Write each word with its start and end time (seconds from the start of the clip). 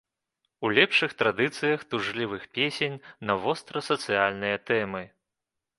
У 0.65 0.69
лепшых 0.77 1.11
традыцыях 1.19 1.83
тужлівых 1.91 2.49
песень 2.59 2.99
на 3.31 3.37
востра-сацыяльныя 3.45 4.57
тэмы. 4.71 5.07